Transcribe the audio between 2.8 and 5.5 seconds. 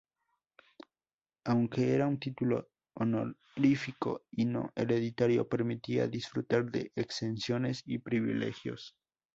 honorífico y no hereditario,